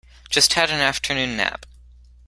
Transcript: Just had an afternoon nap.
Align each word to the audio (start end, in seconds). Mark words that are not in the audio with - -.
Just 0.31 0.55
had 0.55 0.71
an 0.71 0.79
afternoon 0.81 1.37
nap. 1.37 1.67